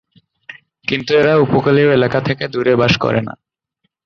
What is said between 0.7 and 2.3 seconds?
কিন্তু এরা উপকূলীয় এলাকা